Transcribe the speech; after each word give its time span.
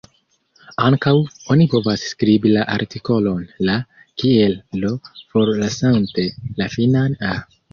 Ankaŭ, 0.85 1.11
oni 1.55 1.67
povas 1.73 2.05
skribi 2.13 2.53
la 2.55 2.63
artikolon 2.77 3.45
"la" 3.69 3.75
kiel 4.23 4.57
l’, 4.81 4.97
forlasante 5.35 6.29
la 6.63 6.73
finan 6.79 7.21
"-a". 7.35 7.39